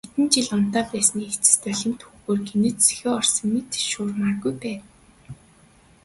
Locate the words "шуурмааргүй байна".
3.89-4.85